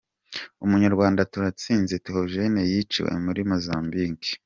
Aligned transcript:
Umunyarwanda 0.65 1.27
Turatsinze 1.31 1.93
Theogene 2.05 2.61
yiciwe 2.71 3.11
muri 3.25 3.41
Mozambique. 3.49 4.31